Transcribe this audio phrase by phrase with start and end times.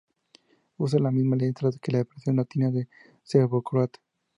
[0.79, 2.89] Usa las misma letras que la versión latina del
[3.21, 3.99] serbocroata.